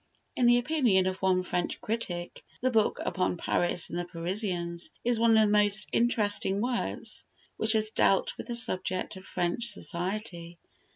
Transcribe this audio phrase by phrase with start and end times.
[0.35, 5.19] In the opinion of one French critic, the book upon "Paris and the Parisians" is
[5.19, 7.23] one of the most interesting works
[7.57, 10.57] which has dealt with the subject of French society.